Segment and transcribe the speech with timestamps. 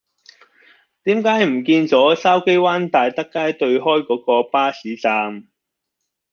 [1.03, 5.47] 點解唔見左筲箕灣大德街對開嗰個巴士站